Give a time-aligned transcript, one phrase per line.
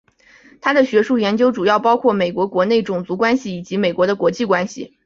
[0.61, 4.97] 他的学术研究主要包括美国国内种族关系以及美国的国际关系。